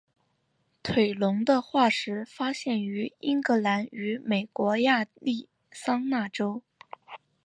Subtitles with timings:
[0.81, 6.63] 腿龙的化石发现于英格兰与美国亚利桑那州。